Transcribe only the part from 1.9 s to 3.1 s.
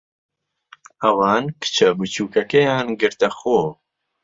بچووکەکەیان